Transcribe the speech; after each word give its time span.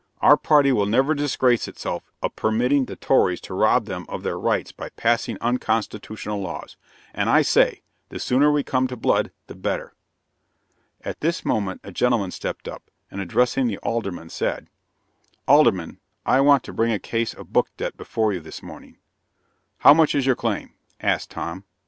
Our 0.17 0.35
party 0.35 0.71
will 0.71 0.87
never 0.87 1.13
disgrace 1.13 1.67
itself 1.67 2.11
a 2.23 2.29
permitting 2.31 2.85
the 2.85 2.95
tories 2.95 3.39
to 3.41 3.53
rob 3.53 3.85
them 3.85 4.07
of 4.09 4.23
their 4.23 4.39
rights 4.39 4.71
by 4.71 4.89
passing 4.89 5.37
unconstitutional 5.41 6.39
laws; 6.41 6.75
and 7.13 7.29
I 7.29 7.43
say, 7.43 7.83
the 8.09 8.17
sooner 8.17 8.51
we 8.51 8.63
come 8.63 8.87
to 8.87 8.95
blood, 8.97 9.29
the 9.45 9.53
better!" 9.53 9.93
At 11.01 11.19
this 11.19 11.45
moment, 11.45 11.81
a 11.83 11.91
gentleman 11.91 12.31
stepped 12.31 12.67
up, 12.67 12.89
and 13.11 13.21
addressing 13.21 13.67
the 13.67 13.77
Alderman, 13.83 14.31
said: 14.31 14.69
"Alderman, 15.47 15.99
I 16.25 16.41
want 16.41 16.63
to 16.63 16.73
bring 16.73 16.91
a 16.91 16.97
case 16.97 17.35
of 17.35 17.53
book 17.53 17.67
debt 17.77 17.95
before 17.95 18.33
you 18.33 18.39
this 18.39 18.63
morning." 18.63 18.97
"How 19.81 19.93
much 19.93 20.15
is 20.15 20.25
your 20.25 20.35
claim?" 20.35 20.73
asked 20.99 21.29
Tom. 21.29 21.63